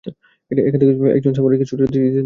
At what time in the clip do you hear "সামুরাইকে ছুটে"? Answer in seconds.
1.33-1.83